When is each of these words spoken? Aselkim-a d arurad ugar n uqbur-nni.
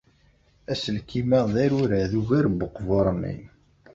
Aselkim-a 0.71 1.39
d 1.53 1.55
arurad 1.65 2.11
ugar 2.19 2.45
n 2.49 2.65
uqbur-nni. 2.65 3.35